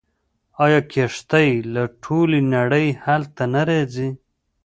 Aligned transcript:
آیا 0.65 0.79
کښتۍ 0.91 1.51
له 1.73 1.83
ټولې 2.03 2.39
نړۍ 2.55 2.87
هلته 3.03 3.43
نه 3.53 3.61
راځي؟ 3.69 4.09